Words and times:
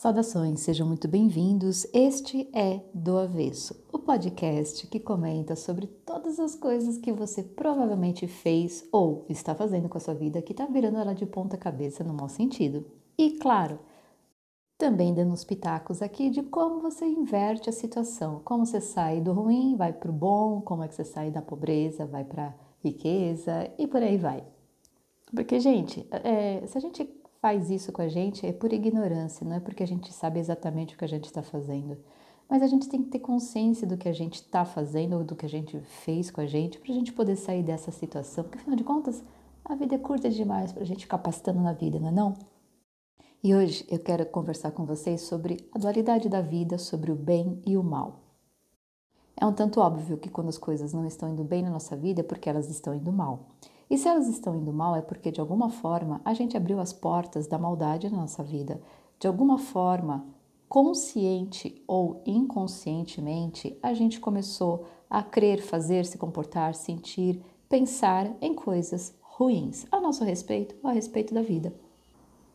Saudações, 0.00 0.60
sejam 0.60 0.86
muito 0.86 1.06
bem-vindos. 1.06 1.86
Este 1.92 2.48
é 2.54 2.80
Do 2.94 3.18
Avesso, 3.18 3.84
o 3.92 3.98
podcast 3.98 4.86
que 4.86 4.98
comenta 4.98 5.54
sobre 5.54 5.86
todas 5.86 6.40
as 6.40 6.54
coisas 6.54 6.96
que 6.96 7.12
você 7.12 7.42
provavelmente 7.42 8.26
fez 8.26 8.88
ou 8.90 9.26
está 9.28 9.54
fazendo 9.54 9.90
com 9.90 9.98
a 9.98 10.00
sua 10.00 10.14
vida 10.14 10.40
que 10.40 10.52
está 10.52 10.64
virando 10.64 10.96
ela 10.96 11.14
de 11.14 11.26
ponta 11.26 11.58
cabeça 11.58 12.02
no 12.02 12.14
mau 12.14 12.30
sentido. 12.30 12.86
E, 13.18 13.32
claro, 13.32 13.78
também 14.78 15.12
dando 15.12 15.34
os 15.34 15.44
pitacos 15.44 16.00
aqui 16.00 16.30
de 16.30 16.42
como 16.44 16.80
você 16.80 17.04
inverte 17.04 17.68
a 17.68 17.72
situação, 17.72 18.40
como 18.42 18.64
você 18.64 18.80
sai 18.80 19.20
do 19.20 19.34
ruim, 19.34 19.76
vai 19.76 19.92
para 19.92 20.10
o 20.10 20.14
bom, 20.14 20.62
como 20.62 20.82
é 20.82 20.88
que 20.88 20.94
você 20.94 21.04
sai 21.04 21.30
da 21.30 21.42
pobreza, 21.42 22.06
vai 22.06 22.24
para 22.24 22.54
riqueza 22.82 23.70
e 23.76 23.86
por 23.86 24.02
aí 24.02 24.16
vai. 24.16 24.42
Porque, 25.34 25.60
gente, 25.60 26.08
é, 26.10 26.66
se 26.66 26.78
a 26.78 26.80
gente 26.80 27.19
faz 27.40 27.70
isso 27.70 27.90
com 27.90 28.02
a 28.02 28.08
gente 28.08 28.46
é 28.46 28.52
por 28.52 28.72
ignorância, 28.72 29.46
não 29.46 29.56
é 29.56 29.60
porque 29.60 29.82
a 29.82 29.86
gente 29.86 30.12
sabe 30.12 30.38
exatamente 30.38 30.94
o 30.94 30.98
que 30.98 31.04
a 31.04 31.08
gente 31.08 31.24
está 31.24 31.42
fazendo. 31.42 31.96
Mas 32.48 32.62
a 32.62 32.66
gente 32.66 32.88
tem 32.88 33.02
que 33.02 33.10
ter 33.10 33.20
consciência 33.20 33.86
do 33.86 33.96
que 33.96 34.08
a 34.08 34.12
gente 34.12 34.34
está 34.34 34.64
fazendo 34.64 35.16
ou 35.16 35.24
do 35.24 35.36
que 35.36 35.46
a 35.46 35.48
gente 35.48 35.78
fez 35.80 36.30
com 36.30 36.40
a 36.40 36.46
gente 36.46 36.78
para 36.78 36.90
a 36.90 36.94
gente 36.94 37.12
poder 37.12 37.36
sair 37.36 37.62
dessa 37.62 37.90
situação. 37.90 38.44
Porque 38.44 38.58
afinal 38.58 38.76
de 38.76 38.84
contas, 38.84 39.22
a 39.64 39.74
vida 39.74 39.94
é 39.94 39.98
curta 39.98 40.28
demais 40.28 40.72
para 40.72 40.82
a 40.82 40.86
gente 40.86 41.04
ficar 41.04 41.18
pastando 41.18 41.60
na 41.60 41.72
vida, 41.72 41.98
não 41.98 42.08
é 42.08 42.12
não? 42.12 42.34
E 43.42 43.54
hoje 43.54 43.86
eu 43.88 43.98
quero 44.00 44.26
conversar 44.26 44.72
com 44.72 44.84
vocês 44.84 45.22
sobre 45.22 45.66
a 45.72 45.78
dualidade 45.78 46.28
da 46.28 46.42
vida, 46.42 46.76
sobre 46.76 47.10
o 47.10 47.14
bem 47.14 47.62
e 47.64 47.76
o 47.76 47.82
mal. 47.82 48.20
É 49.40 49.46
um 49.46 49.52
tanto 49.52 49.80
óbvio 49.80 50.18
que 50.18 50.28
quando 50.28 50.48
as 50.48 50.58
coisas 50.58 50.92
não 50.92 51.06
estão 51.06 51.30
indo 51.30 51.42
bem 51.42 51.62
na 51.62 51.70
nossa 51.70 51.96
vida 51.96 52.20
é 52.20 52.24
porque 52.24 52.50
elas 52.50 52.68
estão 52.68 52.94
indo 52.94 53.10
mal. 53.10 53.46
E 53.90 53.98
se 53.98 54.06
elas 54.06 54.28
estão 54.28 54.54
indo 54.54 54.72
mal 54.72 54.94
é 54.94 55.02
porque 55.02 55.32
de 55.32 55.40
alguma 55.40 55.68
forma 55.68 56.20
a 56.24 56.32
gente 56.32 56.56
abriu 56.56 56.78
as 56.78 56.92
portas 56.92 57.48
da 57.48 57.58
maldade 57.58 58.08
na 58.08 58.18
nossa 58.18 58.40
vida. 58.40 58.80
De 59.18 59.26
alguma 59.26 59.58
forma, 59.58 60.24
consciente 60.68 61.82
ou 61.88 62.22
inconscientemente, 62.24 63.76
a 63.82 63.92
gente 63.92 64.20
começou 64.20 64.86
a 65.10 65.24
crer, 65.24 65.60
fazer, 65.60 66.06
se 66.06 66.16
comportar, 66.16 66.76
sentir, 66.76 67.42
pensar 67.68 68.32
em 68.40 68.54
coisas 68.54 69.12
ruins 69.20 69.84
a 69.90 70.00
nosso 70.00 70.22
respeito 70.22 70.76
a 70.86 70.92
respeito 70.92 71.34
da 71.34 71.42
vida. 71.42 71.74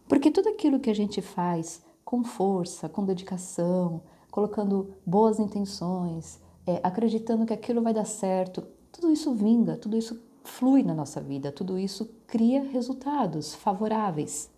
Porque 0.07 0.31
tudo 0.31 0.47
aquilo 0.47 0.79
que 0.79 0.89
a 0.89 0.95
gente 0.95 1.21
faz 1.21 1.83
com 2.05 2.23
força, 2.23 2.87
com 2.87 3.03
dedicação, 3.03 4.01
colocando 4.31 4.93
boas 5.05 5.37
intenções, 5.37 6.39
é, 6.65 6.79
acreditando 6.81 7.45
que 7.45 7.53
aquilo 7.53 7.81
vai 7.81 7.93
dar 7.93 8.05
certo, 8.05 8.65
tudo 8.91 9.11
isso 9.11 9.33
vinga, 9.33 9.75
tudo 9.75 9.97
isso 9.97 10.21
flui 10.45 10.83
na 10.83 10.93
nossa 10.93 11.19
vida, 11.19 11.51
tudo 11.51 11.77
isso 11.77 12.09
cria 12.27 12.63
resultados 12.63 13.53
favoráveis. 13.53 14.49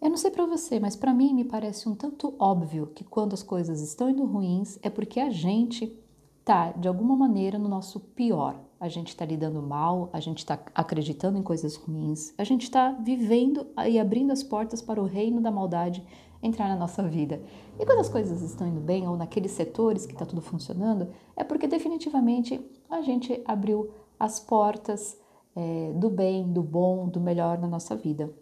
Eu 0.00 0.10
não 0.10 0.16
sei 0.16 0.30
para 0.30 0.46
você, 0.46 0.80
mas 0.80 0.96
para 0.96 1.14
mim 1.14 1.32
me 1.32 1.44
parece 1.44 1.88
um 1.88 1.94
tanto 1.94 2.34
óbvio 2.38 2.88
que 2.88 3.04
quando 3.04 3.34
as 3.34 3.42
coisas 3.42 3.80
estão 3.80 4.10
indo 4.10 4.24
ruins 4.24 4.78
é 4.82 4.90
porque 4.90 5.20
a 5.20 5.30
gente 5.30 5.96
tá 6.44 6.72
de 6.72 6.88
alguma 6.88 7.14
maneira 7.14 7.58
no 7.58 7.68
nosso 7.68 8.00
pior. 8.00 8.58
A 8.80 8.88
gente 8.88 9.08
está 9.08 9.24
lidando 9.24 9.62
mal, 9.62 10.10
a 10.12 10.18
gente 10.18 10.38
está 10.38 10.58
acreditando 10.74 11.38
em 11.38 11.42
coisas 11.42 11.76
ruins, 11.76 12.34
a 12.36 12.42
gente 12.42 12.64
está 12.64 12.90
vivendo 12.90 13.66
e 13.88 13.96
abrindo 13.98 14.32
as 14.32 14.42
portas 14.42 14.82
para 14.82 15.00
o 15.00 15.06
reino 15.06 15.40
da 15.40 15.52
maldade 15.52 16.04
entrar 16.42 16.68
na 16.68 16.76
nossa 16.76 17.02
vida. 17.04 17.40
E 17.78 17.86
quando 17.86 18.00
as 18.00 18.08
coisas 18.08 18.42
estão 18.42 18.66
indo 18.66 18.80
bem, 18.80 19.06
ou 19.06 19.16
naqueles 19.16 19.52
setores 19.52 20.04
que 20.04 20.14
está 20.14 20.26
tudo 20.26 20.42
funcionando, 20.42 21.08
é 21.36 21.44
porque 21.44 21.68
definitivamente 21.68 22.60
a 22.90 23.00
gente 23.02 23.40
abriu 23.44 23.90
as 24.18 24.40
portas 24.40 25.16
é, 25.54 25.92
do 25.94 26.10
bem, 26.10 26.52
do 26.52 26.62
bom, 26.62 27.08
do 27.08 27.20
melhor 27.20 27.58
na 27.58 27.68
nossa 27.68 27.94
vida. 27.96 28.32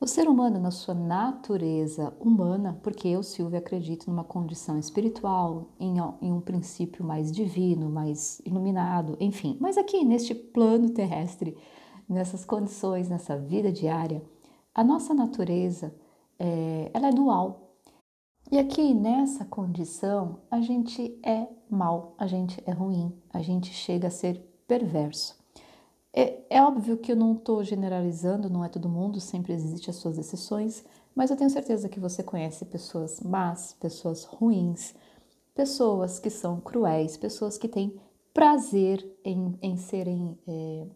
O 0.00 0.06
ser 0.06 0.28
humano, 0.28 0.60
na 0.60 0.70
sua 0.70 0.94
natureza 0.94 2.14
humana, 2.20 2.78
porque 2.82 3.08
eu, 3.08 3.22
Silvia, 3.22 3.58
acredito 3.58 4.08
numa 4.08 4.22
condição 4.22 4.78
espiritual, 4.78 5.70
em, 5.80 5.96
em, 6.20 6.32
um 6.32 6.40
princípio 6.40 7.04
mais 7.04 7.32
divino, 7.32 7.88
mais 7.88 8.40
iluminado, 8.44 9.16
enfim. 9.18 9.56
Mas 9.60 9.76
aqui, 9.76 10.04
neste 10.04 10.34
plano 10.34 10.90
terrestre, 10.90 11.56
nessas 12.08 12.44
condições, 12.44 13.08
nessa 13.08 13.36
vida 13.36 13.72
diária, 13.72 14.22
a 14.74 14.84
nossa 14.84 15.14
natureza, 15.14 15.94
é, 16.38 16.90
ela 16.92 17.08
é 17.08 17.12
dual. 17.12 17.76
E 18.52 18.58
aqui, 18.58 18.92
nessa 18.92 19.44
condição, 19.44 20.40
a 20.50 20.60
gente 20.60 21.18
é 21.24 21.48
mal, 21.70 22.14
a 22.18 22.26
gente 22.26 22.62
é 22.66 22.72
ruim, 22.72 23.12
a 23.32 23.40
gente 23.40 23.72
chega 23.72 24.08
a 24.08 24.10
ser 24.10 24.38
perverso. 24.66 25.43
É, 26.16 26.38
é 26.48 26.62
óbvio 26.62 26.96
que 26.96 27.10
eu 27.10 27.16
não 27.16 27.34
estou 27.34 27.64
generalizando, 27.64 28.48
não 28.48 28.64
é 28.64 28.68
todo 28.68 28.88
mundo, 28.88 29.18
sempre 29.18 29.52
existe 29.52 29.90
as 29.90 29.96
suas 29.96 30.16
exceções, 30.16 30.84
mas 31.12 31.28
eu 31.28 31.36
tenho 31.36 31.50
certeza 31.50 31.88
que 31.88 31.98
você 31.98 32.22
conhece 32.22 32.64
pessoas 32.64 33.20
más, 33.20 33.76
pessoas 33.80 34.22
ruins, 34.22 34.94
pessoas 35.54 36.20
que 36.20 36.30
são 36.30 36.60
cruéis, 36.60 37.16
pessoas 37.16 37.58
que 37.58 37.66
têm 37.66 37.98
prazer 38.32 39.04
em, 39.24 39.58
em 39.60 39.76
serem. 39.76 40.38
É, 40.46 40.86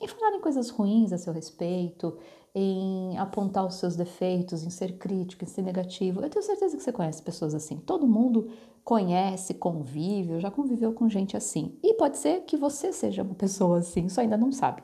em 0.00 0.06
falarem 0.06 0.40
coisas 0.40 0.70
ruins 0.70 1.12
a 1.12 1.18
seu 1.18 1.32
respeito, 1.32 2.16
em 2.54 3.16
apontar 3.18 3.66
os 3.66 3.76
seus 3.76 3.96
defeitos, 3.96 4.64
em 4.64 4.70
ser 4.70 4.98
crítico, 4.98 5.44
em 5.44 5.46
ser 5.46 5.62
negativo. 5.62 6.20
Eu 6.20 6.30
tenho 6.30 6.44
certeza 6.44 6.76
que 6.76 6.82
você 6.82 6.92
conhece 6.92 7.22
pessoas 7.22 7.54
assim. 7.54 7.76
Todo 7.76 8.06
mundo 8.06 8.48
conhece, 8.84 9.54
convive, 9.54 10.40
já 10.40 10.50
conviveu 10.50 10.92
com 10.92 11.08
gente 11.08 11.36
assim. 11.36 11.78
E 11.82 11.94
pode 11.94 12.18
ser 12.18 12.42
que 12.42 12.56
você 12.56 12.92
seja 12.92 13.22
uma 13.22 13.34
pessoa 13.36 13.78
assim, 13.78 14.08
só 14.08 14.20
ainda 14.20 14.36
não 14.36 14.50
sabe. 14.50 14.82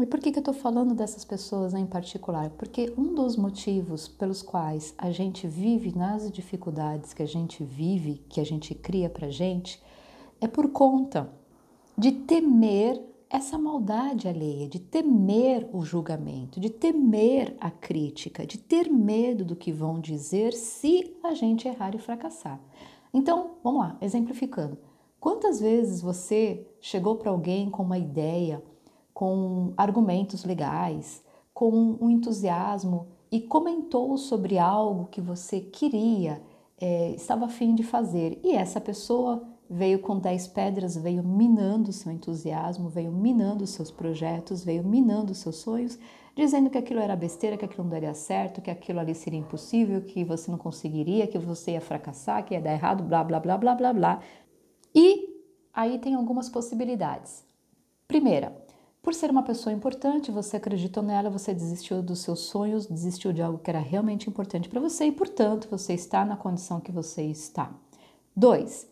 E 0.00 0.06
por 0.06 0.20
que, 0.20 0.30
que 0.30 0.38
eu 0.38 0.42
estou 0.42 0.54
falando 0.54 0.94
dessas 0.94 1.24
pessoas 1.24 1.74
em 1.74 1.84
particular? 1.84 2.50
Porque 2.50 2.92
um 2.96 3.14
dos 3.14 3.36
motivos 3.36 4.06
pelos 4.06 4.42
quais 4.42 4.94
a 4.96 5.10
gente 5.10 5.48
vive 5.48 5.92
nas 5.96 6.30
dificuldades 6.30 7.12
que 7.12 7.22
a 7.22 7.26
gente 7.26 7.64
vive, 7.64 8.22
que 8.28 8.40
a 8.40 8.44
gente 8.44 8.76
cria 8.76 9.10
pra 9.10 9.28
gente, 9.28 9.82
é 10.40 10.46
por 10.46 10.70
conta 10.70 11.28
de 11.96 12.12
temer 12.12 13.02
essa 13.30 13.58
maldade 13.58 14.26
alheia, 14.26 14.68
de 14.68 14.78
temer 14.78 15.68
o 15.72 15.82
julgamento, 15.84 16.58
de 16.58 16.70
temer 16.70 17.54
a 17.60 17.70
crítica, 17.70 18.46
de 18.46 18.58
ter 18.58 18.88
medo 18.88 19.44
do 19.44 19.54
que 19.54 19.70
vão 19.70 20.00
dizer 20.00 20.52
se 20.54 21.14
a 21.22 21.34
gente 21.34 21.68
errar 21.68 21.94
e 21.94 21.98
fracassar. 21.98 22.58
Então, 23.12 23.52
vamos 23.62 23.80
lá, 23.80 23.98
exemplificando. 24.00 24.78
Quantas 25.20 25.60
vezes 25.60 26.00
você 26.00 26.66
chegou 26.80 27.16
para 27.16 27.30
alguém 27.30 27.68
com 27.68 27.82
uma 27.82 27.98
ideia, 27.98 28.62
com 29.12 29.72
argumentos 29.76 30.44
legais, 30.44 31.22
com 31.52 31.98
um 32.00 32.08
entusiasmo 32.08 33.08
e 33.30 33.40
comentou 33.40 34.16
sobre 34.16 34.58
algo 34.58 35.08
que 35.10 35.20
você 35.20 35.60
queria, 35.60 36.40
é, 36.80 37.10
estava 37.10 37.46
afim 37.46 37.74
de 37.74 37.82
fazer 37.82 38.38
e 38.44 38.52
essa 38.52 38.80
pessoa 38.80 39.42
veio 39.68 39.98
com 39.98 40.18
dez 40.18 40.46
pedras, 40.46 40.96
veio 40.96 41.22
minando 41.22 41.92
seu 41.92 42.10
entusiasmo, 42.10 42.88
veio 42.88 43.12
minando 43.12 43.66
seus 43.66 43.90
projetos, 43.90 44.64
veio 44.64 44.82
minando 44.82 45.34
seus 45.34 45.56
sonhos, 45.56 45.98
dizendo 46.34 46.70
que 46.70 46.78
aquilo 46.78 47.00
era 47.00 47.14
besteira, 47.14 47.56
que 47.56 47.64
aquilo 47.64 47.84
não 47.84 47.90
daria 47.90 48.14
certo, 48.14 48.62
que 48.62 48.70
aquilo 48.70 49.00
ali 49.00 49.14
seria 49.14 49.38
impossível, 49.38 50.00
que 50.00 50.24
você 50.24 50.50
não 50.50 50.58
conseguiria, 50.58 51.26
que 51.26 51.38
você 51.38 51.72
ia 51.72 51.80
fracassar, 51.80 52.44
que 52.44 52.54
ia 52.54 52.60
dar 52.60 52.72
errado, 52.72 53.02
blá, 53.02 53.22
blá, 53.22 53.40
blá, 53.40 53.58
blá, 53.58 53.74
blá, 53.74 53.92
blá. 53.92 54.22
E 54.94 55.28
aí 55.74 55.98
tem 55.98 56.14
algumas 56.14 56.48
possibilidades. 56.48 57.44
Primeira, 58.06 58.56
por 59.02 59.14
ser 59.14 59.30
uma 59.30 59.42
pessoa 59.42 59.72
importante, 59.72 60.30
você 60.30 60.56
acreditou 60.56 61.02
nela, 61.02 61.30
você 61.30 61.52
desistiu 61.54 62.02
dos 62.02 62.20
seus 62.20 62.40
sonhos, 62.40 62.86
desistiu 62.86 63.32
de 63.32 63.42
algo 63.42 63.58
que 63.58 63.70
era 63.70 63.78
realmente 63.78 64.28
importante 64.28 64.68
para 64.68 64.80
você 64.80 65.06
e, 65.06 65.12
portanto, 65.12 65.68
você 65.70 65.94
está 65.94 66.24
na 66.24 66.36
condição 66.36 66.80
que 66.80 66.92
você 66.92 67.22
está. 67.22 67.72
Dois, 68.34 68.88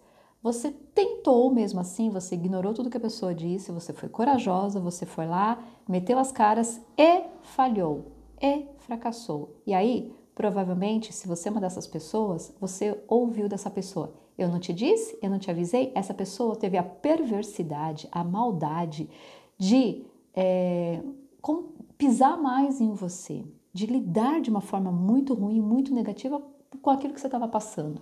você 0.47 0.71
tentou 0.71 1.51
mesmo 1.51 1.81
assim, 1.81 2.09
você 2.09 2.37
ignorou 2.37 2.73
tudo 2.73 2.89
que 2.89 2.97
a 2.97 3.01
pessoa 3.01 3.35
disse, 3.35 3.73
você 3.73 3.93
foi 3.93 4.09
corajosa, 4.09 4.79
você 4.79 5.05
foi 5.05 5.27
lá, 5.27 5.59
meteu 5.89 6.21
as 6.21 6.31
caras 6.31 6.81
e 6.97 7.25
falhou, 7.43 8.13
e 8.41 8.65
fracassou. 8.79 9.57
E 9.67 9.75
aí, 9.75 10.15
provavelmente, 10.37 11.13
se 11.13 11.27
você 11.27 11.49
é 11.49 11.51
uma 11.51 11.61
dessas 11.61 11.89
pessoas, 11.89 12.55
você 12.61 12.97
ouviu 13.09 13.49
dessa 13.49 13.69
pessoa. 13.69 14.15
Eu 14.39 14.49
não 14.49 14.61
te 14.61 14.73
disse, 14.73 15.19
eu 15.21 15.29
não 15.29 15.41
te 15.41 15.51
avisei. 15.51 15.91
Essa 15.97 16.15
pessoa 16.15 16.55
teve 16.55 16.79
a 16.79 16.83
perversidade, 16.85 18.09
a 18.13 18.23
maldade 18.23 19.11
de 19.59 20.07
é, 20.33 21.03
com, 21.43 21.71
pisar 21.99 22.41
mais 22.41 22.81
em 22.81 22.95
você, 22.95 23.45
de 23.73 23.87
lidar 23.87 24.41
de 24.41 24.49
uma 24.49 24.61
forma 24.61 24.93
muito 24.93 25.35
ruim, 25.35 25.61
muito 25.61 25.93
negativa 25.93 26.41
com 26.81 26.91
aquilo 26.91 27.15
que 27.15 27.21
você 27.21 27.27
estava 27.27 27.49
passando. 27.49 28.01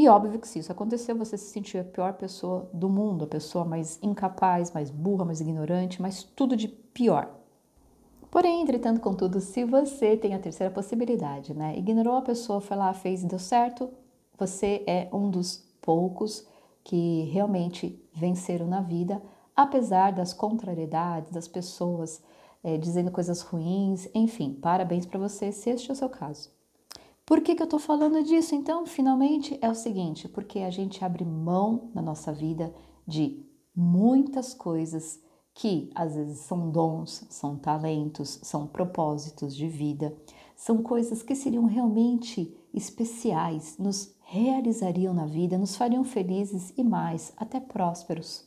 E 0.00 0.08
óbvio 0.08 0.40
que 0.40 0.48
se 0.48 0.58
isso 0.58 0.72
aconteceu, 0.72 1.14
você 1.14 1.36
se 1.36 1.50
sentiu 1.50 1.78
a 1.78 1.84
pior 1.84 2.14
pessoa 2.14 2.66
do 2.72 2.88
mundo, 2.88 3.24
a 3.24 3.28
pessoa 3.28 3.66
mais 3.66 3.98
incapaz, 4.02 4.72
mais 4.72 4.90
burra, 4.90 5.26
mais 5.26 5.42
ignorante, 5.42 6.00
mais 6.00 6.22
tudo 6.22 6.56
de 6.56 6.68
pior. 6.68 7.28
Porém, 8.30 8.62
entretanto, 8.62 8.98
contudo, 8.98 9.42
se 9.42 9.62
você 9.62 10.16
tem 10.16 10.34
a 10.34 10.38
terceira 10.38 10.72
possibilidade, 10.72 11.52
né? 11.52 11.76
Ignorou 11.76 12.14
a 12.14 12.22
pessoa, 12.22 12.62
foi 12.62 12.78
lá, 12.78 12.94
fez 12.94 13.22
e 13.22 13.26
deu 13.26 13.38
certo, 13.38 13.90
você 14.38 14.82
é 14.86 15.06
um 15.12 15.28
dos 15.28 15.68
poucos 15.82 16.48
que 16.82 17.24
realmente 17.24 18.02
venceram 18.14 18.66
na 18.66 18.80
vida, 18.80 19.20
apesar 19.54 20.12
das 20.12 20.32
contrariedades, 20.32 21.30
das 21.30 21.46
pessoas 21.46 22.22
é, 22.64 22.78
dizendo 22.78 23.10
coisas 23.10 23.42
ruins, 23.42 24.08
enfim, 24.14 24.54
parabéns 24.54 25.04
para 25.04 25.18
você 25.18 25.52
se 25.52 25.68
este 25.68 25.90
é 25.90 25.92
o 25.92 25.96
seu 25.96 26.08
caso. 26.08 26.58
Por 27.30 27.42
que, 27.42 27.54
que 27.54 27.62
eu 27.62 27.64
estou 27.64 27.78
falando 27.78 28.24
disso? 28.24 28.56
Então, 28.56 28.84
finalmente, 28.84 29.56
é 29.62 29.70
o 29.70 29.74
seguinte: 29.74 30.28
porque 30.28 30.58
a 30.58 30.70
gente 30.70 31.04
abre 31.04 31.24
mão 31.24 31.88
na 31.94 32.02
nossa 32.02 32.32
vida 32.32 32.74
de 33.06 33.46
muitas 33.72 34.52
coisas 34.52 35.22
que 35.54 35.92
às 35.94 36.16
vezes 36.16 36.40
são 36.40 36.72
dons, 36.72 37.24
são 37.30 37.56
talentos, 37.56 38.40
são 38.42 38.66
propósitos 38.66 39.54
de 39.54 39.68
vida, 39.68 40.12
são 40.56 40.82
coisas 40.82 41.22
que 41.22 41.36
seriam 41.36 41.66
realmente 41.66 42.52
especiais, 42.74 43.78
nos 43.78 44.12
realizariam 44.22 45.14
na 45.14 45.24
vida, 45.24 45.56
nos 45.56 45.76
fariam 45.76 46.02
felizes 46.02 46.74
e 46.76 46.82
mais, 46.82 47.32
até 47.36 47.60
prósperos. 47.60 48.44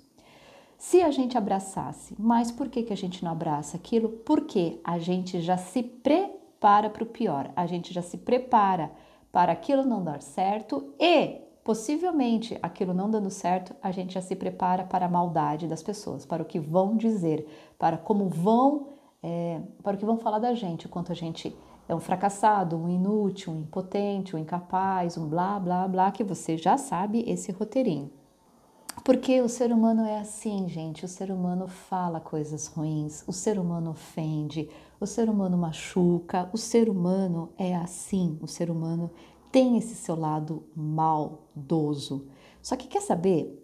Se 0.77 1.01
a 1.01 1.09
gente 1.09 1.37
abraçasse, 1.37 2.13
mas 2.19 2.51
por 2.51 2.67
que, 2.67 2.83
que 2.83 2.91
a 2.91 2.97
gente 2.97 3.23
não 3.23 3.31
abraça 3.31 3.77
aquilo? 3.77 4.09
Porque 4.09 4.81
a 4.83 4.99
gente 4.99 5.39
já 5.39 5.55
se 5.55 5.81
prepara 5.81 6.42
para 6.63 7.03
o 7.03 7.05
pior, 7.05 7.51
a 7.57 7.65
gente 7.65 7.93
já 7.93 8.01
se 8.01 8.17
prepara 8.17 8.89
para 9.33 9.51
aquilo 9.51 9.83
não 9.83 10.01
dar 10.01 10.21
certo 10.21 10.93
e 10.97 11.41
possivelmente 11.61 12.57
aquilo 12.61 12.93
não 12.93 13.11
dando 13.11 13.29
certo, 13.29 13.75
a 13.83 13.91
gente 13.91 14.13
já 14.13 14.21
se 14.21 14.33
prepara 14.33 14.85
para 14.85 15.07
a 15.07 15.09
maldade 15.09 15.67
das 15.67 15.83
pessoas, 15.83 16.25
para 16.25 16.41
o 16.41 16.45
que 16.45 16.61
vão 16.61 16.95
dizer, 16.95 17.45
para 17.77 17.97
como 17.97 18.29
vão, 18.29 18.87
é, 19.21 19.59
para 19.83 19.95
o 19.95 19.99
que 19.99 20.05
vão 20.05 20.17
falar 20.17 20.39
da 20.39 20.53
gente, 20.53 20.87
quanto 20.87 21.11
a 21.11 21.15
gente 21.15 21.53
é 21.85 21.93
um 21.93 21.99
fracassado, 21.99 22.77
um 22.77 22.87
inútil, 22.87 23.51
um 23.51 23.59
impotente, 23.59 24.33
um 24.33 24.39
incapaz, 24.39 25.17
um 25.17 25.27
blá 25.27 25.59
blá 25.59 25.85
blá, 25.85 26.11
que 26.13 26.23
você 26.23 26.57
já 26.57 26.77
sabe 26.77 27.25
esse 27.27 27.51
roteirinho. 27.51 28.09
Porque 29.03 29.41
o 29.41 29.49
ser 29.49 29.73
humano 29.73 30.05
é 30.05 30.17
assim, 30.17 30.69
gente. 30.69 31.03
O 31.03 31.09
ser 31.09 31.29
humano 31.29 31.67
fala 31.67 32.21
coisas 32.21 32.67
ruins, 32.67 33.21
o 33.27 33.33
ser 33.33 33.59
humano 33.59 33.91
ofende, 33.91 34.69
o 34.97 35.05
ser 35.05 35.29
humano 35.29 35.57
machuca, 35.57 36.49
o 36.53 36.57
ser 36.57 36.87
humano 36.87 37.49
é 37.57 37.75
assim. 37.75 38.37
O 38.41 38.47
ser 38.47 38.71
humano 38.71 39.11
tem 39.51 39.77
esse 39.77 39.93
seu 39.93 40.15
lado 40.15 40.63
maldoso. 40.73 42.29
Só 42.61 42.77
que 42.77 42.87
quer 42.87 43.01
saber? 43.01 43.59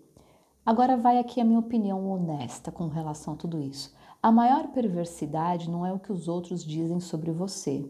Agora 0.65 0.97
vai 0.97 1.17
aqui 1.17 1.39
a 1.39 1.45
minha 1.45 1.59
opinião 1.59 2.11
honesta 2.11 2.69
com 2.69 2.89
relação 2.89 3.33
a 3.33 3.37
tudo 3.37 3.61
isso. 3.61 3.95
A 4.21 4.33
maior 4.33 4.67
perversidade 4.67 5.69
não 5.69 5.85
é 5.85 5.93
o 5.93 5.99
que 5.99 6.11
os 6.11 6.27
outros 6.27 6.65
dizem 6.65 6.99
sobre 6.99 7.31
você. 7.31 7.89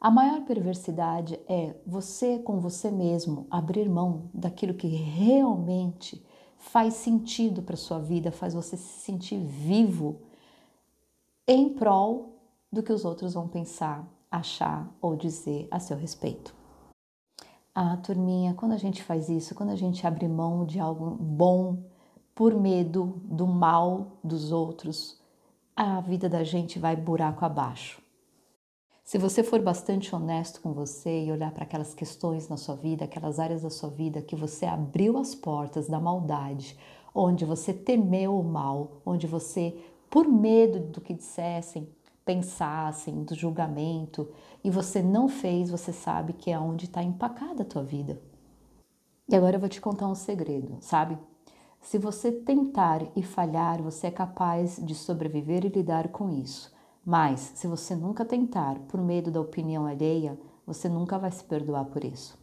A 0.00 0.12
maior 0.12 0.44
perversidade 0.44 1.40
é 1.48 1.74
você 1.84 2.38
com 2.38 2.60
você 2.60 2.88
mesmo 2.88 3.48
abrir 3.50 3.88
mão 3.88 4.30
daquilo 4.32 4.74
que 4.74 4.86
realmente 4.86 6.24
faz 6.62 6.94
sentido 6.94 7.60
para 7.60 7.76
sua 7.76 7.98
vida, 7.98 8.30
faz 8.30 8.54
você 8.54 8.76
se 8.76 9.00
sentir 9.00 9.38
vivo 9.38 10.20
em 11.46 11.68
prol 11.68 12.38
do 12.70 12.82
que 12.82 12.92
os 12.92 13.04
outros 13.04 13.34
vão 13.34 13.48
pensar, 13.48 14.08
achar 14.30 14.88
ou 15.00 15.16
dizer 15.16 15.66
a 15.70 15.80
seu 15.80 15.96
respeito. 15.96 16.54
Ah, 17.74 17.96
turminha, 17.96 18.54
quando 18.54 18.72
a 18.72 18.76
gente 18.76 19.02
faz 19.02 19.28
isso, 19.28 19.54
quando 19.54 19.70
a 19.70 19.76
gente 19.76 20.06
abre 20.06 20.28
mão 20.28 20.64
de 20.64 20.78
algo 20.78 21.10
bom 21.10 21.82
por 22.34 22.54
medo 22.54 23.20
do 23.24 23.46
mal 23.46 24.18
dos 24.22 24.52
outros, 24.52 25.20
a 25.74 26.00
vida 26.00 26.28
da 26.28 26.44
gente 26.44 26.78
vai 26.78 26.94
buraco 26.94 27.44
abaixo. 27.44 28.00
Se 29.12 29.18
você 29.18 29.42
for 29.42 29.60
bastante 29.60 30.16
honesto 30.16 30.58
com 30.62 30.72
você 30.72 31.24
e 31.24 31.30
olhar 31.30 31.52
para 31.52 31.64
aquelas 31.64 31.92
questões 31.92 32.48
na 32.48 32.56
sua 32.56 32.74
vida, 32.74 33.04
aquelas 33.04 33.38
áreas 33.38 33.60
da 33.60 33.68
sua 33.68 33.90
vida 33.90 34.22
que 34.22 34.34
você 34.34 34.64
abriu 34.64 35.18
as 35.18 35.34
portas 35.34 35.86
da 35.86 36.00
maldade, 36.00 36.78
onde 37.14 37.44
você 37.44 37.74
temeu 37.74 38.40
o 38.40 38.42
mal, 38.42 39.02
onde 39.04 39.26
você, 39.26 39.78
por 40.08 40.26
medo 40.26 40.80
do 40.80 40.98
que 40.98 41.12
dissessem, 41.12 41.86
pensassem, 42.24 43.22
do 43.22 43.34
julgamento, 43.34 44.30
e 44.64 44.70
você 44.70 45.02
não 45.02 45.28
fez, 45.28 45.70
você 45.70 45.92
sabe 45.92 46.32
que 46.32 46.50
é 46.50 46.58
onde 46.58 46.86
está 46.86 47.02
empacada 47.02 47.64
a 47.64 47.66
tua 47.66 47.82
vida. 47.82 48.18
E 49.28 49.36
agora 49.36 49.56
eu 49.56 49.60
vou 49.60 49.68
te 49.68 49.78
contar 49.78 50.08
um 50.08 50.14
segredo, 50.14 50.78
sabe? 50.80 51.18
Se 51.82 51.98
você 51.98 52.32
tentar 52.32 53.06
e 53.14 53.22
falhar, 53.22 53.82
você 53.82 54.06
é 54.06 54.10
capaz 54.10 54.80
de 54.82 54.94
sobreviver 54.94 55.66
e 55.66 55.68
lidar 55.68 56.08
com 56.08 56.30
isso. 56.30 56.72
Mas, 57.04 57.52
se 57.56 57.66
você 57.66 57.96
nunca 57.96 58.24
tentar 58.24 58.78
por 58.88 59.00
medo 59.00 59.30
da 59.30 59.40
opinião 59.40 59.86
alheia, 59.86 60.38
você 60.66 60.88
nunca 60.88 61.18
vai 61.18 61.30
se 61.32 61.42
perdoar 61.42 61.84
por 61.86 62.04
isso. 62.04 62.38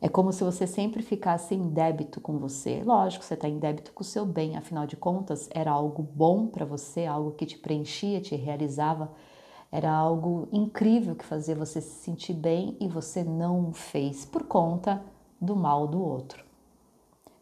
É 0.00 0.08
como 0.08 0.32
se 0.32 0.42
você 0.42 0.66
sempre 0.66 1.02
ficasse 1.02 1.54
em 1.54 1.68
débito 1.68 2.20
com 2.20 2.38
você. 2.38 2.82
Lógico, 2.84 3.24
você 3.24 3.34
está 3.34 3.48
em 3.48 3.58
débito 3.58 3.92
com 3.92 4.02
o 4.02 4.06
seu 4.06 4.26
bem, 4.26 4.56
afinal 4.56 4.86
de 4.86 4.96
contas, 4.96 5.48
era 5.52 5.70
algo 5.70 6.02
bom 6.02 6.46
para 6.46 6.64
você, 6.64 7.06
algo 7.06 7.32
que 7.32 7.46
te 7.46 7.58
preenchia, 7.58 8.20
te 8.20 8.34
realizava, 8.34 9.12
era 9.70 9.92
algo 9.92 10.48
incrível 10.52 11.14
que 11.14 11.24
fazia 11.24 11.54
você 11.54 11.80
se 11.80 12.02
sentir 12.02 12.34
bem 12.34 12.76
e 12.80 12.88
você 12.88 13.24
não 13.24 13.72
fez 13.72 14.24
por 14.24 14.44
conta 14.44 15.02
do 15.40 15.56
mal 15.56 15.86
do 15.86 16.02
outro. 16.02 16.51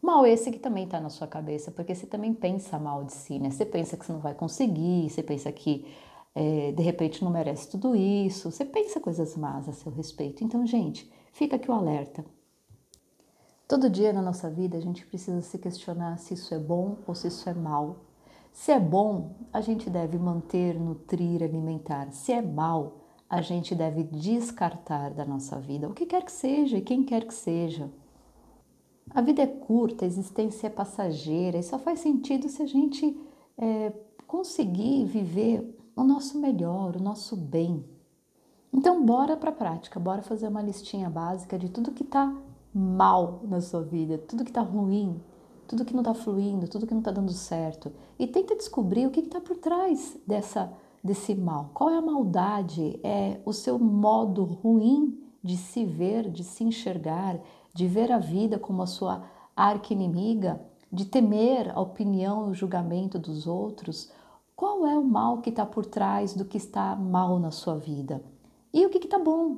Mal 0.01 0.25
esse 0.25 0.51
que 0.51 0.57
também 0.57 0.85
está 0.85 0.99
na 0.99 1.09
sua 1.09 1.27
cabeça, 1.27 1.71
porque 1.71 1.93
você 1.93 2.07
também 2.07 2.33
pensa 2.33 2.79
mal 2.79 3.03
de 3.03 3.13
si, 3.13 3.37
né? 3.37 3.51
Você 3.51 3.65
pensa 3.65 3.95
que 3.95 4.05
você 4.05 4.11
não 4.11 4.19
vai 4.19 4.33
conseguir, 4.33 5.09
você 5.09 5.21
pensa 5.21 5.51
que 5.51 5.85
é, 6.33 6.71
de 6.71 6.81
repente 6.81 7.23
não 7.23 7.31
merece 7.31 7.69
tudo 7.69 7.95
isso, 7.95 8.51
você 8.51 8.65
pensa 8.65 8.99
coisas 8.99 9.35
más 9.37 9.69
a 9.69 9.73
seu 9.73 9.91
respeito. 9.91 10.43
Então, 10.43 10.65
gente, 10.65 11.11
fica 11.31 11.55
aqui 11.55 11.69
o 11.69 11.73
alerta. 11.73 12.25
Todo 13.67 13.89
dia 13.89 14.11
na 14.11 14.21
nossa 14.21 14.49
vida 14.49 14.77
a 14.77 14.81
gente 14.81 15.05
precisa 15.05 15.39
se 15.41 15.57
questionar 15.57 16.17
se 16.17 16.33
isso 16.33 16.53
é 16.53 16.59
bom 16.59 16.97
ou 17.07 17.13
se 17.13 17.27
isso 17.27 17.47
é 17.47 17.53
mal. 17.53 18.05
Se 18.51 18.71
é 18.71 18.79
bom, 18.79 19.35
a 19.53 19.61
gente 19.61 19.89
deve 19.89 20.17
manter, 20.17 20.77
nutrir, 20.77 21.41
alimentar. 21.41 22.11
Se 22.11 22.33
é 22.33 22.41
mal, 22.41 22.97
a 23.29 23.41
gente 23.41 23.73
deve 23.73 24.03
descartar 24.03 25.11
da 25.11 25.23
nossa 25.23 25.57
vida, 25.57 25.87
o 25.87 25.93
que 25.93 26.05
quer 26.05 26.25
que 26.25 26.31
seja 26.31 26.77
e 26.77 26.81
quem 26.81 27.03
quer 27.03 27.25
que 27.25 27.33
seja. 27.33 27.89
A 29.13 29.21
vida 29.21 29.41
é 29.41 29.47
curta, 29.47 30.05
a 30.05 30.07
existência 30.07 30.67
é 30.67 30.69
passageira 30.69 31.57
e 31.57 31.63
só 31.63 31.77
faz 31.77 31.99
sentido 31.99 32.47
se 32.47 32.63
a 32.63 32.65
gente 32.65 33.19
é, 33.57 33.91
conseguir 34.25 35.05
viver 35.05 35.77
o 35.95 36.03
nosso 36.03 36.39
melhor, 36.39 36.95
o 36.95 37.03
nosso 37.03 37.35
bem. 37.35 37.83
Então, 38.73 39.05
bora 39.05 39.35
para 39.35 39.49
a 39.49 39.53
prática, 39.53 39.99
bora 39.99 40.21
fazer 40.21 40.47
uma 40.47 40.61
listinha 40.61 41.09
básica 41.09 41.59
de 41.59 41.69
tudo 41.69 41.91
que 41.91 42.03
está 42.03 42.33
mal 42.73 43.41
na 43.43 43.59
sua 43.59 43.81
vida, 43.81 44.17
tudo 44.17 44.45
que 44.45 44.49
está 44.49 44.61
ruim, 44.61 45.21
tudo 45.67 45.83
que 45.83 45.93
não 45.93 46.01
está 46.01 46.13
fluindo, 46.13 46.69
tudo 46.69 46.87
que 46.87 46.93
não 46.93 47.01
está 47.01 47.11
dando 47.11 47.33
certo. 47.33 47.91
E 48.17 48.25
tenta 48.25 48.55
descobrir 48.55 49.05
o 49.07 49.11
que 49.11 49.19
está 49.19 49.41
por 49.41 49.57
trás 49.57 50.17
dessa, 50.25 50.71
desse 51.03 51.35
mal. 51.35 51.69
Qual 51.73 51.89
é 51.89 51.97
a 51.97 52.01
maldade? 52.01 52.97
É 53.03 53.41
o 53.45 53.51
seu 53.51 53.77
modo 53.77 54.43
ruim 54.45 55.17
de 55.43 55.57
se 55.57 55.83
ver, 55.83 56.29
de 56.29 56.43
se 56.43 56.63
enxergar, 56.63 57.39
de 57.73 57.87
ver 57.87 58.11
a 58.11 58.17
vida 58.17 58.59
como 58.59 58.81
a 58.81 58.87
sua 58.87 59.23
arqui-inimiga, 59.55 60.61
de 60.91 61.05
temer 61.05 61.71
a 61.73 61.79
opinião 61.79 62.47
e 62.47 62.51
o 62.51 62.53
julgamento 62.53 63.17
dos 63.17 63.47
outros, 63.47 64.11
qual 64.55 64.85
é 64.85 64.97
o 64.97 65.03
mal 65.03 65.39
que 65.39 65.49
está 65.49 65.65
por 65.65 65.85
trás 65.85 66.33
do 66.33 66.45
que 66.45 66.57
está 66.57 66.95
mal 66.95 67.39
na 67.39 67.51
sua 67.51 67.77
vida? 67.77 68.23
E 68.73 68.85
o 68.85 68.89
que 68.89 68.97
está 68.97 69.17
bom? 69.17 69.57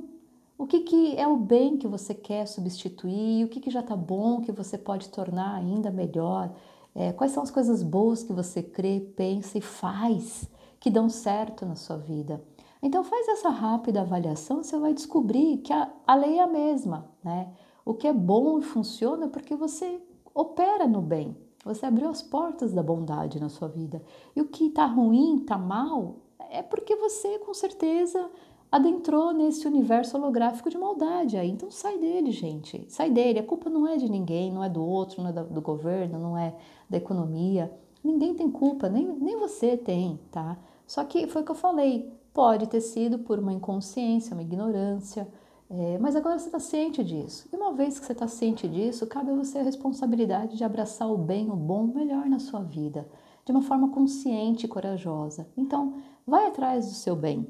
O 0.58 0.66
que, 0.66 0.82
que 0.82 1.18
é 1.18 1.28
o 1.28 1.36
bem 1.36 1.78
que 1.78 1.88
você 1.88 2.14
quer 2.14 2.48
substituir? 2.48 3.44
O 3.44 3.50
que, 3.50 3.60
que 3.60 3.72
já 3.72 3.82
está 3.82 3.96
bom 3.96 4.42
que 4.42 4.52
você 4.52 4.78
pode 4.78 5.10
tornar 5.10 5.56
ainda 5.56 5.92
melhor? 5.92 6.52
É, 6.96 7.12
quais 7.12 7.32
são 7.32 7.44
as 7.44 7.52
coisas 7.52 7.82
boas 7.82 8.24
que 8.24 8.32
você 8.32 8.62
crê, 8.62 9.00
pensa 9.16 9.58
e 9.58 9.62
faz 9.62 10.48
que 10.80 10.90
dão 10.90 11.10
certo 11.10 11.66
na 11.66 11.76
sua 11.76 11.98
vida? 11.98 12.42
Então 12.82 13.04
faz 13.04 13.28
essa 13.30 13.50
rápida 13.50 14.02
avaliação, 14.02 14.64
você 14.64 14.78
vai 14.78 14.94
descobrir 14.94 15.58
que 15.58 15.74
a, 15.74 15.92
a 16.06 16.16
lei 16.16 16.38
é 16.38 16.44
a 16.44 16.48
mesma, 16.48 17.10
né? 17.24 17.52
O 17.86 17.94
que 17.94 18.08
é 18.08 18.14
bom 18.14 18.60
e 18.60 18.62
funciona 18.62 19.28
porque 19.28 19.56
você 19.56 20.00
opera 20.34 20.88
no 20.88 21.02
bem. 21.02 21.36
Você 21.66 21.86
abriu 21.86 22.10
as 22.10 22.22
portas 22.22 22.74
da 22.74 22.84
bondade 22.84 23.40
na 23.40 23.50
sua 23.50 23.68
vida. 23.68 24.02
E 24.36 24.42
o 24.42 24.48
que 24.48 24.68
está 24.68 24.86
ruim, 24.86 25.38
está 25.38 25.58
mal, 25.58 26.18
é 26.50 26.62
porque 26.62 26.96
você 26.96 27.40
com 27.40 27.54
certeza 27.54 28.30
adentrou 28.72 29.32
nesse 29.32 29.68
universo 29.68 30.18
holográfico 30.18 30.70
de 30.70 30.78
maldade 30.78 31.38
aí. 31.38 31.50
Então 31.50 31.70
sai 31.70 31.98
dele, 32.00 32.32
gente. 32.32 32.86
Sai 32.90 33.10
dele. 33.10 33.40
A 33.40 33.44
culpa 33.44 33.70
não 33.70 33.88
é 33.88 33.98
de 33.98 34.10
ninguém, 34.10 34.52
não 34.52 34.64
é 34.64 34.70
do 34.70 34.84
outro, 34.84 35.22
não 35.22 35.30
é 35.30 35.34
do 35.34 35.62
governo, 35.62 36.20
não 36.20 36.38
é 36.38 36.56
da 36.90 36.98
economia. 36.98 37.72
Ninguém 38.04 38.34
tem 38.34 38.50
culpa, 38.50 38.90
nem, 38.90 39.06
nem 39.06 39.38
você 39.38 39.78
tem, 39.78 40.20
tá? 40.32 40.58
Só 40.86 41.04
que 41.04 41.28
foi 41.28 41.44
o 41.44 41.46
que 41.46 41.52
eu 41.52 41.56
falei. 41.56 42.12
Pode 42.34 42.68
ter 42.68 42.82
sido 42.82 43.20
por 43.20 43.40
uma 43.40 43.54
inconsciência, 43.54 44.34
uma 44.34 44.42
ignorância, 44.42 45.28
é, 45.70 45.98
mas 45.98 46.16
agora 46.16 46.38
você 46.38 46.48
está 46.48 46.60
ciente 46.60 47.04
disso. 47.04 47.48
E 47.52 47.56
uma 47.56 47.74
vez 47.74 48.00
que 48.00 48.06
você 48.06 48.14
está 48.14 48.28
ciente 48.28 48.68
disso, 48.68 49.08
cabe 49.08 49.32
a 49.32 49.36
você 49.36 49.60
a 49.60 49.64
responsabilidade 49.64 50.58
de 50.58 50.64
abraçar 50.64 51.12
o 51.12 51.18
bem, 51.18 51.50
o 51.50 51.56
bom, 51.56 51.86
o 51.86 51.94
melhor 51.94 52.26
na 52.28 52.40
sua 52.40 52.62
vida, 52.62 53.08
de 53.46 53.52
uma 53.52 53.62
forma 53.62 53.90
consciente 53.90 54.66
e 54.66 54.70
corajosa. 54.70 55.48
Então, 55.58 55.96
vai 56.26 56.48
atrás 56.48 56.88
do 56.88 56.94
seu 56.94 57.16
bem. 57.16 57.48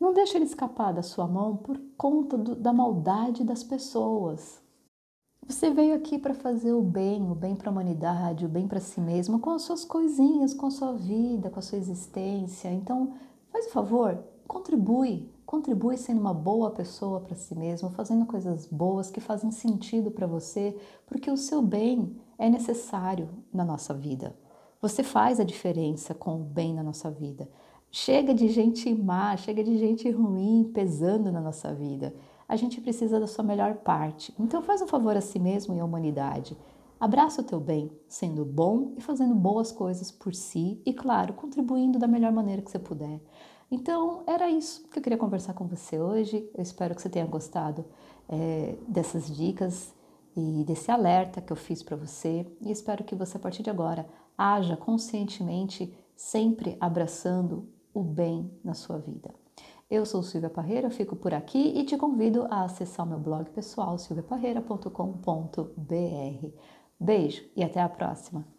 Não 0.00 0.12
deixe 0.12 0.36
ele 0.36 0.44
escapar 0.44 0.92
da 0.92 1.02
sua 1.02 1.26
mão 1.26 1.56
por 1.56 1.80
conta 1.96 2.36
do, 2.36 2.54
da 2.54 2.72
maldade 2.72 3.44
das 3.44 3.62
pessoas. 3.62 4.60
Você 5.46 5.70
veio 5.70 5.94
aqui 5.94 6.18
para 6.18 6.34
fazer 6.34 6.72
o 6.72 6.82
bem, 6.82 7.30
o 7.30 7.34
bem 7.34 7.54
para 7.54 7.70
a 7.70 7.72
humanidade, 7.72 8.44
o 8.44 8.48
bem 8.48 8.66
para 8.66 8.80
si 8.80 9.00
mesmo, 9.00 9.38
com 9.38 9.50
as 9.50 9.62
suas 9.62 9.84
coisinhas, 9.84 10.52
com 10.52 10.66
a 10.66 10.70
sua 10.70 10.92
vida, 10.92 11.50
com 11.50 11.60
a 11.60 11.62
sua 11.62 11.78
existência. 11.78 12.72
Então, 12.72 13.14
faz 13.52 13.66
o 13.66 13.70
favor, 13.70 14.18
contribui, 14.46 15.30
contribui 15.46 15.96
sendo 15.96 16.20
uma 16.20 16.34
boa 16.34 16.72
pessoa 16.72 17.20
para 17.20 17.36
si 17.36 17.54
mesmo, 17.54 17.88
fazendo 17.90 18.26
coisas 18.26 18.66
boas 18.66 19.10
que 19.10 19.20
fazem 19.20 19.52
sentido 19.52 20.10
para 20.10 20.26
você, 20.26 20.76
porque 21.06 21.30
o 21.30 21.36
seu 21.36 21.62
bem 21.62 22.16
é 22.36 22.50
necessário 22.50 23.28
na 23.54 23.64
nossa 23.64 23.94
vida. 23.94 24.36
Você 24.82 25.04
faz 25.04 25.38
a 25.38 25.44
diferença 25.44 26.12
com 26.12 26.34
o 26.34 26.44
bem 26.44 26.74
na 26.74 26.82
nossa 26.82 27.10
vida. 27.10 27.48
Chega 27.90 28.34
de 28.34 28.48
gente 28.48 28.92
má, 28.92 29.36
chega 29.36 29.62
de 29.62 29.78
gente 29.78 30.10
ruim 30.10 30.70
pesando 30.74 31.30
na 31.30 31.40
nossa 31.40 31.72
vida. 31.72 32.12
A 32.48 32.56
gente 32.56 32.80
precisa 32.80 33.18
da 33.18 33.26
sua 33.26 33.44
melhor 33.44 33.76
parte. 33.76 34.34
Então 34.38 34.60
faz 34.62 34.82
um 34.82 34.86
favor 34.86 35.16
a 35.16 35.20
si 35.20 35.38
mesmo 35.38 35.74
e 35.74 35.80
à 35.80 35.84
humanidade. 35.84 36.56
Abraça 36.98 37.40
o 37.40 37.44
teu 37.44 37.60
bem, 37.60 37.90
sendo 38.08 38.44
bom 38.44 38.94
e 38.96 39.00
fazendo 39.00 39.34
boas 39.34 39.70
coisas 39.70 40.10
por 40.10 40.34
si 40.34 40.80
e, 40.84 40.92
claro, 40.92 41.34
contribuindo 41.34 41.98
da 41.98 42.08
melhor 42.08 42.32
maneira 42.32 42.62
que 42.62 42.70
você 42.70 42.78
puder. 42.78 43.20
Então, 43.70 44.22
era 44.26 44.48
isso 44.48 44.88
que 44.88 44.98
eu 44.98 45.02
queria 45.02 45.18
conversar 45.18 45.54
com 45.54 45.66
você 45.66 45.98
hoje. 45.98 46.48
Eu 46.54 46.62
espero 46.62 46.94
que 46.94 47.02
você 47.02 47.08
tenha 47.08 47.26
gostado 47.26 47.84
é, 48.28 48.76
dessas 48.86 49.34
dicas 49.34 49.94
e 50.36 50.64
desse 50.64 50.90
alerta 50.90 51.40
que 51.40 51.52
eu 51.52 51.56
fiz 51.56 51.82
para 51.82 51.96
você. 51.96 52.46
E 52.60 52.70
espero 52.70 53.04
que 53.04 53.14
você, 53.14 53.36
a 53.36 53.40
partir 53.40 53.62
de 53.62 53.70
agora, 53.70 54.06
haja 54.36 54.76
conscientemente, 54.76 55.92
sempre 56.14 56.76
abraçando 56.80 57.68
o 57.92 58.02
bem 58.02 58.50
na 58.62 58.74
sua 58.74 58.98
vida. 58.98 59.34
Eu 59.88 60.04
sou 60.04 60.22
Silvia 60.22 60.50
Parreira, 60.50 60.90
fico 60.90 61.16
por 61.16 61.32
aqui 61.32 61.78
e 61.78 61.84
te 61.84 61.96
convido 61.96 62.46
a 62.50 62.64
acessar 62.64 63.06
o 63.06 63.08
meu 63.08 63.18
blog 63.18 63.50
pessoal 63.50 63.96
silviaparreira.com.br. 63.98 66.46
Beijo 66.98 67.44
e 67.54 67.62
até 67.62 67.80
a 67.80 67.88
próxima! 67.88 68.55